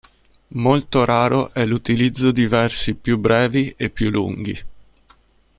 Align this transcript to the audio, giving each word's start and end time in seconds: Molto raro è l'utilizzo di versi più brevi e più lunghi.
Molto 0.55 1.05
raro 1.05 1.53
è 1.53 1.63
l'utilizzo 1.63 2.31
di 2.31 2.47
versi 2.47 2.95
più 2.95 3.19
brevi 3.19 3.71
e 3.77 3.91
più 3.91 4.09
lunghi. 4.09 4.59